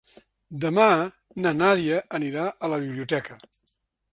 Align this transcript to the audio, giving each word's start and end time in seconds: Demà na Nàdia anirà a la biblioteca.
Demà 0.61 0.85
na 1.45 1.51
Nàdia 1.59 1.99
anirà 2.21 2.49
a 2.69 2.73
la 2.75 2.81
biblioteca. 2.87 3.39